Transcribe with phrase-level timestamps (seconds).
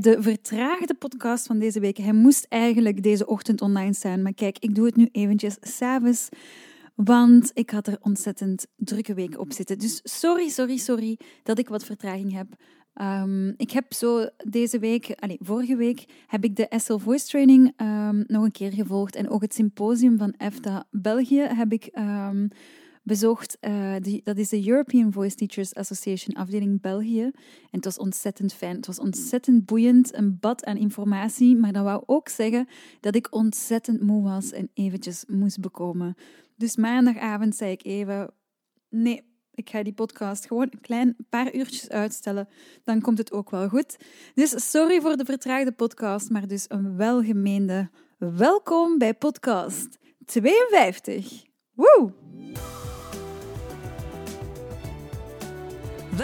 [0.00, 1.96] de vertraagde podcast van deze week.
[1.96, 6.28] Hij moest eigenlijk deze ochtend online staan, maar kijk, ik doe het nu eventjes s'avonds,
[6.94, 9.78] want ik had er ontzettend drukke week op zitten.
[9.78, 12.46] Dus sorry, sorry, sorry dat ik wat vertraging heb.
[13.00, 17.72] Um, ik heb zo deze week, allez, vorige week, heb ik de SL Voice Training
[17.76, 22.48] um, nog een keer gevolgd en ook het symposium van EFTA België heb ik um,
[23.02, 23.58] bezocht.
[23.98, 27.22] Die, dat is de European Voice Teachers Association afdeling België.
[27.22, 27.32] En
[27.70, 28.76] het was ontzettend fijn.
[28.76, 31.56] Het was ontzettend boeiend, een bad aan informatie.
[31.56, 32.68] Maar dat wou ook zeggen
[33.00, 36.14] dat ik ontzettend moe was en eventjes moest bekomen.
[36.56, 38.30] Dus maandagavond zei ik even,
[38.88, 42.48] nee, ik ga die podcast gewoon een klein paar uurtjes uitstellen.
[42.84, 43.96] Dan komt het ook wel goed.
[44.34, 51.44] Dus sorry voor de vertraagde podcast, maar dus een welgemeende welkom bij podcast 52.
[51.74, 52.21] Woe!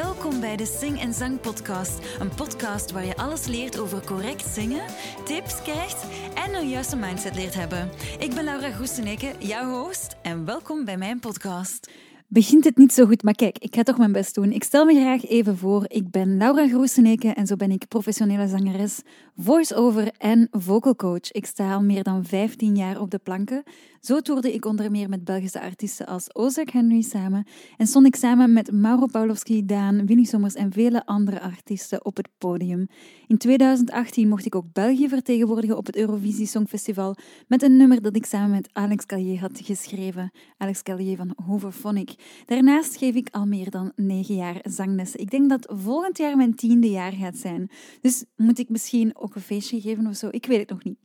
[0.02, 1.98] Welkom bij de Sing en Zang Podcast.
[2.18, 4.84] Een podcast waar je alles leert over correct zingen,
[5.24, 7.90] tips krijgt en een juiste mindset leert hebben.
[8.18, 11.90] Ik ben Laura Groeseneke, jouw host, en welkom bij mijn podcast
[12.30, 14.52] begint het niet zo goed, maar kijk, ik ga toch mijn best doen.
[14.52, 15.84] Ik stel me graag even voor.
[15.86, 19.00] Ik ben Laura Groeseneke en zo ben ik professionele zangeres,
[19.36, 21.30] voice-over en vocal coach.
[21.30, 23.62] Ik sta al meer dan 15 jaar op de planken.
[24.08, 28.16] Zo toerde ik onder meer met Belgische artiesten als Ozark Henry samen en stond ik
[28.16, 32.88] samen met Mauro Pawlowski, Daan, Winnie Sommers en vele andere artiesten op het podium.
[33.26, 38.16] In 2018 mocht ik ook België vertegenwoordigen op het Eurovisie Songfestival met een nummer dat
[38.16, 40.30] ik samen met Alex Callier had geschreven.
[40.56, 42.42] Alex Callier van Hooverphonic.
[42.46, 45.20] Daarnaast geef ik al meer dan negen jaar zanglessen.
[45.20, 47.70] Ik denk dat volgend jaar mijn tiende jaar gaat zijn.
[48.00, 50.28] Dus moet ik misschien ook een feestje geven of zo?
[50.30, 50.98] Ik weet het nog niet.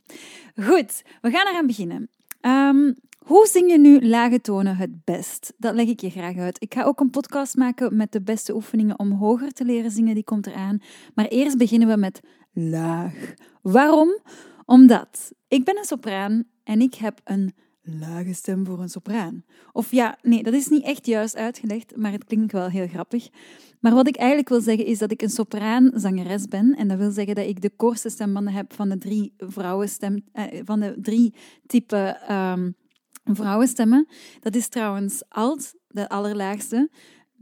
[0.54, 2.08] Goed, we gaan eraan beginnen.
[2.46, 5.52] Um, hoe zing je nu lage tonen het best?
[5.58, 6.62] Dat leg ik je graag uit.
[6.62, 10.14] Ik ga ook een podcast maken met de beste oefeningen om hoger te leren zingen,
[10.14, 10.82] die komt eraan.
[11.14, 12.20] Maar eerst beginnen we met
[12.52, 13.34] laag.
[13.62, 14.18] Waarom?
[14.64, 19.44] Omdat ik ben een sopraan en ik heb een lage stem voor een sopraan.
[19.72, 23.28] Of ja, nee, dat is niet echt juist uitgelegd, maar het klinkt wel heel grappig.
[23.80, 26.76] Maar wat ik eigenlijk wil zeggen is dat ik een sopraanzangeres ben.
[26.76, 30.60] En dat wil zeggen dat ik de kortste stembanden heb van de drie vrouwenstem, eh,
[30.64, 31.34] van de drie
[31.66, 32.76] typen um,
[33.24, 34.06] vrouwenstemmen.
[34.40, 36.90] Dat is trouwens alt, de allerlaagste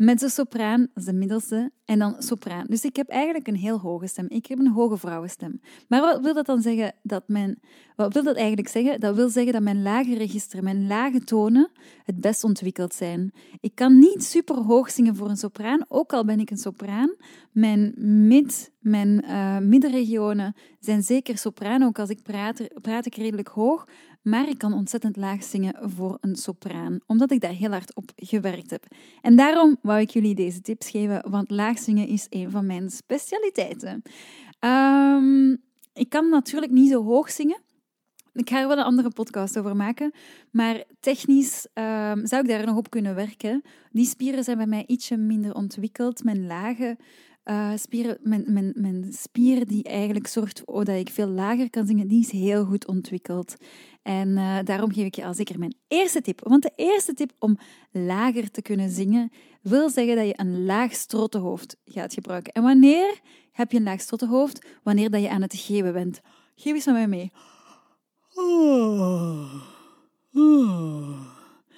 [0.04, 2.64] mezzo-sopraan, de middelste, en dan sopraan.
[2.68, 4.26] Dus ik heb eigenlijk een heel hoge stem.
[4.28, 5.60] Ik heb een hoge vrouwenstem.
[5.88, 6.94] Maar wat wil dat dan zeggen?
[7.02, 7.60] Dat mijn,
[7.96, 9.00] wat wil dat eigenlijk zeggen?
[9.00, 11.70] Dat wil zeggen dat mijn lage registeren, mijn lage tonen,
[12.04, 13.32] het best ontwikkeld zijn.
[13.60, 17.14] Ik kan niet super hoog zingen voor een sopraan, ook al ben ik een sopraan.
[17.52, 17.94] Mijn
[18.26, 23.86] mid, mijn uh, middenregionen zijn zeker sopraan, ook als ik praat, praat ik redelijk hoog.
[24.22, 28.10] Maar ik kan ontzettend laag zingen voor een sopraan, omdat ik daar heel hard op
[28.16, 28.86] gewerkt heb.
[29.20, 32.90] En daarom wou ik jullie deze tips geven, want laag zingen is een van mijn
[32.90, 34.02] specialiteiten.
[34.60, 35.62] Um,
[35.92, 37.60] ik kan natuurlijk niet zo hoog zingen.
[38.32, 40.12] Ik ga er wel een andere podcast over maken.
[40.50, 43.62] Maar technisch um, zou ik daar nog op kunnen werken.
[43.90, 46.24] Die spieren zijn bij mij ietsje minder ontwikkeld.
[46.24, 46.96] Mijn lage
[47.44, 52.08] uh, spieren, mijn, mijn, mijn spier die eigenlijk zorgt dat ik veel lager kan zingen,
[52.08, 53.56] die is heel goed ontwikkeld.
[54.02, 56.40] En uh, daarom geef ik je al zeker mijn eerste tip.
[56.48, 57.58] Want de eerste tip om
[57.90, 62.52] lager te kunnen zingen, wil zeggen dat je een laag strottenhoofd gaat gebruiken.
[62.52, 63.20] En wanneer
[63.52, 64.66] heb je een laag strottenhoofd?
[64.82, 66.20] Wanneer dat je aan het geven bent.
[66.54, 67.32] Geef eens met mij mee.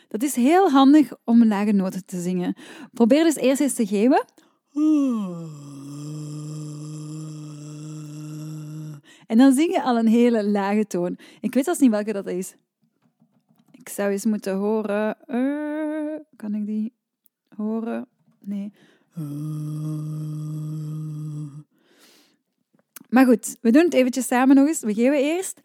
[0.08, 2.56] Dat is heel handig om lage noten te zingen.
[2.92, 4.24] Probeer dus eerst eens te geven.
[9.34, 11.18] En dan zing je al een hele lage toon.
[11.40, 12.54] Ik weet zelfs niet welke dat is.
[13.70, 15.16] Ik zou eens moeten horen.
[15.26, 16.92] Uh, kan ik die
[17.56, 18.06] horen?
[18.40, 18.72] Nee.
[23.08, 24.80] Maar goed, we doen het eventjes samen nog eens.
[24.80, 25.60] We geven eerst.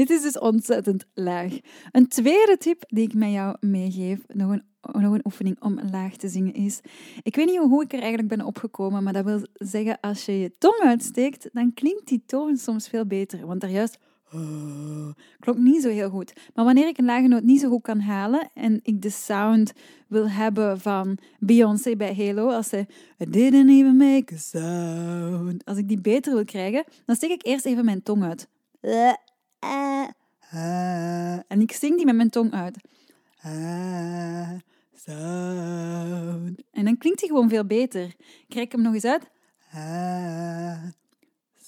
[0.00, 1.58] Dit is dus ontzettend laag.
[1.90, 4.62] Een tweede tip die ik met jou meegeef, nog een,
[5.00, 6.80] nog een oefening om laag te zingen, is...
[7.22, 10.40] Ik weet niet hoe ik er eigenlijk ben opgekomen, maar dat wil zeggen, als je
[10.40, 13.46] je tong uitsteekt, dan klinkt die toon soms veel beter.
[13.46, 13.98] Want daar juist...
[15.40, 16.32] Klonk niet zo heel goed.
[16.54, 19.72] Maar wanneer ik een lage noot niet zo goed kan halen en ik de sound
[20.08, 22.86] wil hebben van Beyoncé bij Halo, als ze
[23.18, 27.46] I didn't even make a sound, als ik die beter wil krijgen, dan steek ik
[27.46, 28.48] eerst even mijn tong uit.
[29.64, 30.08] Uh,
[30.54, 32.76] uh, en ik zing die met mijn tong uit.
[34.94, 36.62] Sound.
[36.70, 38.14] En dan klinkt hij gewoon veel beter.
[38.48, 39.30] Krijg ik hem nog eens uit.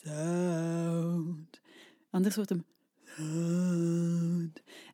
[0.04, 1.60] sound.
[2.10, 2.64] Anders wordt hem.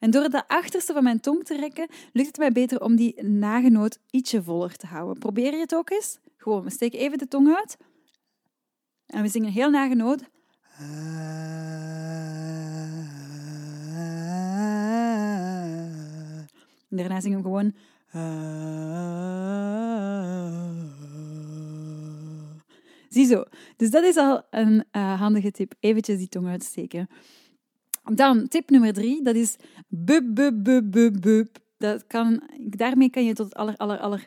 [0.01, 3.29] En door de achterste van mijn tong te rekken, lukt het mij beter om die
[3.39, 5.19] lage noot ietsje voller te houden.
[5.19, 6.19] Probeer je het ook eens?
[6.37, 7.77] Gewoon, we steken even de tong uit.
[9.07, 10.23] En we zingen heel lage noot.
[10.79, 10.87] En
[16.97, 17.75] daarna zingen we gewoon.
[23.09, 23.45] Ziezo.
[23.77, 25.75] Dus dat is al een uh, handige tip.
[25.81, 27.09] Eventjes die tong uitsteken.
[28.13, 29.57] Dan tip nummer drie, dat is
[29.89, 31.59] bub, bub, bub, bub, bub.
[31.77, 34.27] Dat kan, daarmee kan je tot het aller, aller, aller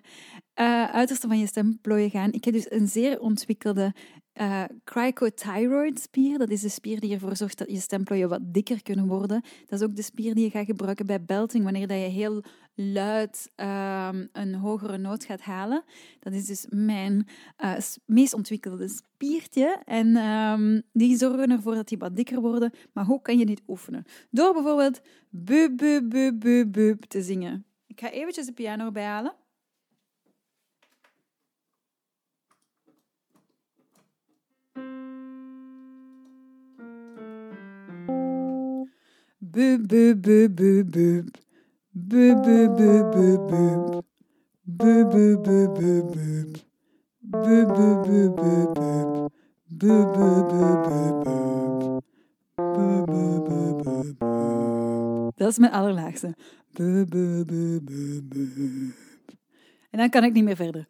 [0.56, 2.32] uh, uiterste van je stemplooien gaan.
[2.32, 3.94] Ik heb dus een zeer ontwikkelde
[4.34, 6.38] uh, cricothyroid spier.
[6.38, 9.44] Dat is de spier die ervoor zorgt dat je stemplooien wat dikker kunnen worden.
[9.68, 12.44] Dat is ook de spier die je gaat gebruiken bij belting, wanneer dat je heel
[12.76, 15.84] luid um, een hogere noot gaat halen.
[16.20, 17.28] Dat is dus mijn
[17.64, 17.74] uh,
[18.06, 19.82] meest ontwikkelde spiertje.
[19.86, 22.72] En um, die zorgen ervoor dat die wat dikker worden.
[22.94, 24.04] Maar hoe kan je dit oefenen?
[24.30, 26.08] Door bijvoorbeeld bu bu
[26.38, 27.66] bu bu te zingen.
[27.88, 29.06] Ik ga eventjes de piano erbij
[55.36, 56.36] Dat is mijn allerlaagste.
[59.90, 60.86] En dan kan ik niet meer verder.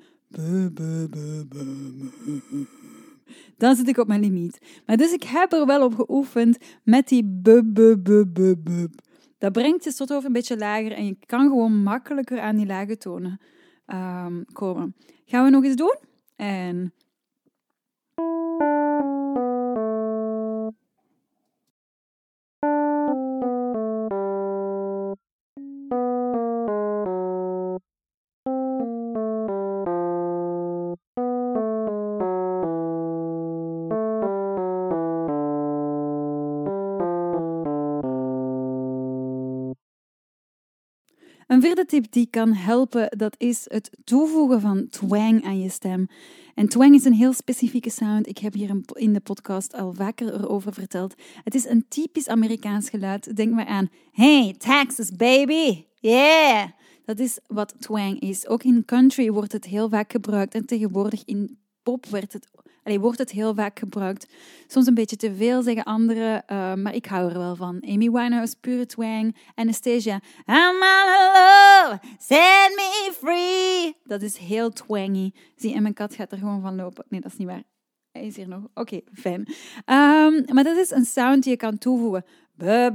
[3.62, 4.81] Dan zit ik op mijn limiet.
[4.86, 8.94] Maar dus ik heb er wel op geoefend met die bub, bub, bub, bub.
[9.38, 12.66] Dat brengt je tot over een beetje lager en je kan gewoon makkelijker aan die
[12.66, 13.40] lage tonen
[13.88, 14.96] um, komen.
[15.25, 15.98] Gaan we nog eens doen?
[16.36, 16.94] En
[41.51, 46.07] Een vierde tip die kan helpen, dat is het toevoegen van twang aan je stem.
[46.56, 48.27] En twang is een heel specifieke sound.
[48.27, 51.15] Ik heb hier in de podcast al vaker erover verteld.
[51.44, 53.36] Het is een typisch Amerikaans geluid.
[53.36, 56.69] Denk maar aan, hey, Texas baby, yeah!
[57.06, 58.48] Dat is wat twang is.
[58.48, 62.48] Ook in country wordt het heel vaak gebruikt en tegenwoordig in pop werd het
[62.83, 64.28] Allee, wordt het heel vaak gebruikt.
[64.68, 67.83] Soms een beetje te veel, zeggen anderen, uh, maar ik hou er wel van.
[67.88, 69.36] Amy Winehouse, pure twang.
[69.56, 73.95] Anastasia, I'm all love, set me free.
[74.04, 75.31] Dat is heel twangy.
[75.56, 77.06] Zie, en mijn kat gaat er gewoon van lopen.
[77.10, 77.63] Nee, dat is niet waar.
[78.12, 78.68] Hij is hier nog.
[78.74, 79.48] Oké, fijn.
[79.86, 82.25] Um, maar dat is een sound die je kan toevoegen.
[82.56, 82.89] Bu.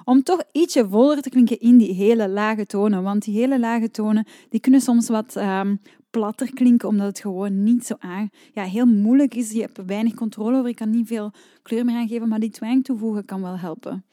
[0.05, 3.03] Om toch ietsje voller te klinken in die hele lage tonen.
[3.03, 5.81] Want die hele lage tonen die kunnen soms wat um,
[6.11, 9.51] platter klinken, omdat het gewoon niet zo aan, ja, heel moeilijk is.
[9.51, 12.85] Je hebt weinig controle over, je kan niet veel kleur meer aangeven, maar die twang
[12.85, 14.05] toevoegen kan wel helpen.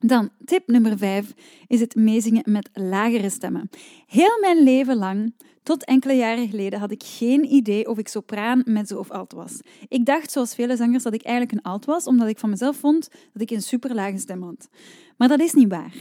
[0.00, 1.34] Dan, tip nummer 5
[1.66, 3.70] is het meezingen met lagere stemmen.
[4.06, 8.62] Heel mijn leven lang tot enkele jaren geleden had ik geen idee of ik sopraan,
[8.64, 9.60] mezzo of alt was.
[9.88, 12.76] Ik dacht, zoals vele zangers, dat ik eigenlijk een alt was, omdat ik van mezelf
[12.76, 14.68] vond dat ik een superlage stem had.
[15.16, 15.94] Maar dat is niet waar.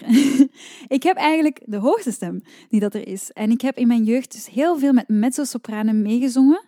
[0.98, 3.32] ik heb eigenlijk de hoogste stem die dat er is.
[3.32, 6.62] En ik heb in mijn jeugd dus heel veel met mezzo-sopranen meegezongen.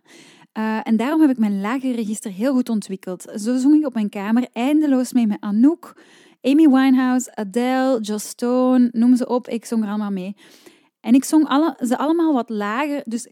[0.58, 3.22] Uh, en daarom heb ik mijn lage register heel goed ontwikkeld.
[3.36, 6.02] Zo zong ik op mijn kamer eindeloos mee met Anouk,
[6.42, 9.48] Amy Winehouse, Adele, Joss Stone, noem ze op.
[9.48, 10.36] Ik zong er allemaal mee.
[11.02, 11.48] En ik zong
[11.80, 13.28] ze allemaal wat lager, dus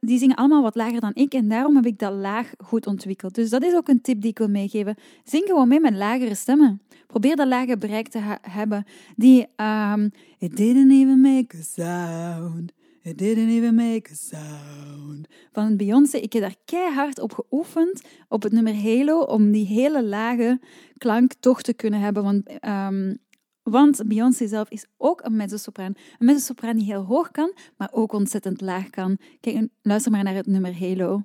[0.00, 1.34] die zingen allemaal wat lager dan ik.
[1.34, 3.34] En daarom heb ik dat laag goed ontwikkeld.
[3.34, 4.94] Dus dat is ook een tip die ik wil meegeven.
[5.24, 6.82] Zing gewoon mee met lagere stemmen.
[7.06, 8.84] Probeer dat lage bereik te hebben.
[9.16, 12.72] Die, um, it didn't even make a sound.
[13.02, 15.27] It didn't even make a sound.
[15.52, 16.16] Van Beyoncé.
[16.16, 20.60] Ik heb daar keihard op geoefend, op het nummer Halo, om die hele lage
[20.96, 22.22] klank toch te kunnen hebben.
[22.22, 23.18] Want um,
[23.62, 25.92] want Beyoncé zelf is ook een mezzo-sopraan.
[26.18, 29.18] Een mezzo-sopraan die heel hoog kan, maar ook ontzettend laag kan.
[29.40, 31.22] Kijk, luister maar naar het nummer Halo.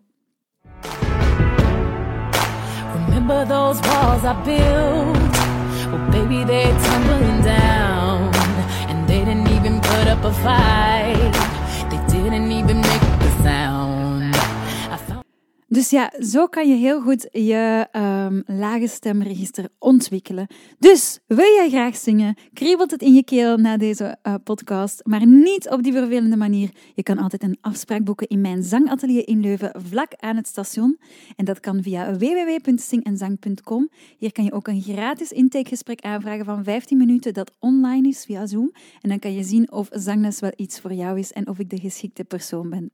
[2.93, 5.31] Remember those walls I built?
[5.91, 8.31] Well, baby, they're tumbling down.
[8.87, 11.33] And they didn't even put up a fight.
[11.89, 13.02] They didn't even make.
[15.73, 20.47] Dus ja, zo kan je heel goed je um, lage stemregister ontwikkelen.
[20.79, 22.37] Dus wil jij graag zingen?
[22.53, 26.69] Kriebelt het in je keel na deze uh, podcast, maar niet op die vervelende manier.
[26.93, 30.99] Je kan altijd een afspraak boeken in mijn zangatelier in Leuven, vlak aan het station.
[31.35, 33.89] En dat kan via www.zingenzang.com.
[34.17, 38.45] Hier kan je ook een gratis intakegesprek aanvragen van 15 minuten dat online is via
[38.45, 38.71] Zoom.
[39.01, 41.69] En dan kan je zien of zangles wel iets voor jou is en of ik
[41.69, 42.91] de geschikte persoon ben.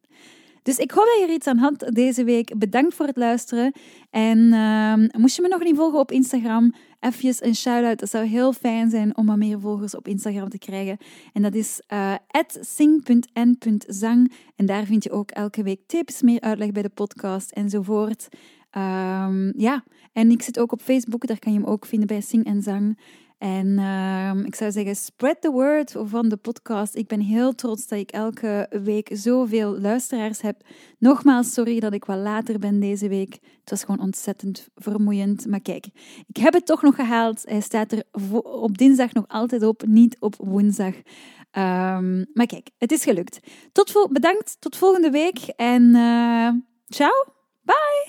[0.63, 2.57] Dus ik hoop dat je er iets aan had deze week.
[2.57, 3.73] Bedankt voor het luisteren.
[4.09, 7.99] En uh, moest je me nog niet volgen op Instagram, even een shout-out.
[7.99, 10.97] Dat zou heel fijn zijn om wat meer volgers op Instagram te krijgen.
[11.33, 12.13] En dat is uh,
[12.59, 14.31] sing.n.zang.
[14.55, 18.27] En daar vind je ook elke week tips, meer uitleg bij de podcast enzovoort.
[18.77, 22.21] Um, ja, en ik zit ook op Facebook, daar kan je hem ook vinden bij
[22.21, 22.97] Sing en Zang.
[23.39, 26.95] En uh, ik zou zeggen, spread the word van de podcast.
[26.95, 30.61] Ik ben heel trots dat ik elke week zoveel luisteraars heb.
[30.97, 33.33] Nogmaals, sorry dat ik wat later ben deze week.
[33.33, 35.47] Het was gewoon ontzettend vermoeiend.
[35.47, 35.85] Maar kijk,
[36.27, 37.41] ik heb het toch nog gehaald.
[37.45, 38.03] Hij staat er
[38.43, 40.93] op dinsdag nog altijd op, niet op woensdag.
[41.51, 43.39] Um, maar kijk, het is gelukt.
[43.71, 46.49] Tot bedankt, tot volgende week en uh,
[46.87, 47.25] ciao,
[47.61, 48.08] bye!